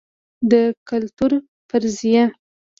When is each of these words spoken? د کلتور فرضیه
د 0.51 0.53
کلتور 0.89 1.31
فرضیه 1.69 2.23